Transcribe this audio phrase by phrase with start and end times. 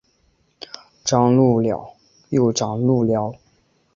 [1.03, 1.93] 张路寮
[2.31, 3.35] 又掌路寮。